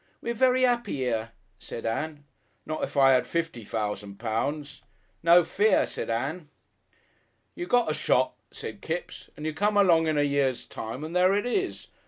"We're 0.19 0.33
very 0.33 0.65
'appy 0.65 1.05
'ere," 1.05 1.29
said 1.59 1.85
Ann. 1.85 2.23
"Not 2.65 2.83
if 2.83 2.97
I 2.97 3.13
'ad 3.13 3.27
fifty 3.27 3.63
fousand 3.63 4.17
pounds." 4.17 4.81
"No 5.21 5.43
fear," 5.43 5.85
said 5.85 6.09
Ann. 6.09 6.49
"You 7.53 7.67
got 7.67 7.91
a 7.91 7.93
shop," 7.93 8.35
said 8.49 8.81
Kipps, 8.81 9.29
"and 9.37 9.45
you 9.45 9.53
come 9.53 9.77
along 9.77 10.07
in 10.07 10.17
a 10.17 10.23
year's 10.23 10.65
time 10.65 11.03
and 11.03 11.15
there 11.15 11.35
it 11.35 11.45
is. 11.45 11.89